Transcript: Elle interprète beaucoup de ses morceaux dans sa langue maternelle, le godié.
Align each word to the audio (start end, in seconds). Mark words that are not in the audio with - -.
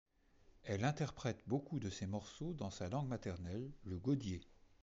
Elle 0.63 0.83
interprète 0.83 1.43
beaucoup 1.45 1.79
de 1.79 1.91
ses 1.91 2.07
morceaux 2.07 2.55
dans 2.55 2.71
sa 2.71 2.89
langue 2.89 3.07
maternelle, 3.07 3.69
le 3.85 3.99
godié. 3.99 4.41